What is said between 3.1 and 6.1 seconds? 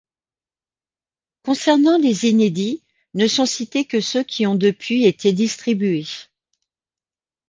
ne sont cités que ceux qui ont depuis été distribués.